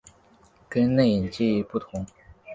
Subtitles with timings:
[0.67, 2.07] 跟内隐记忆不同。